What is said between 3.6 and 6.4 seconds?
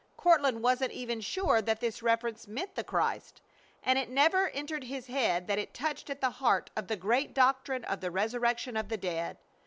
and it never entered his head that it touched at the